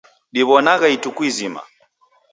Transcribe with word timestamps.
Diwonanagha 0.33 0.87
ituku 0.95 1.21
izima 1.29 1.61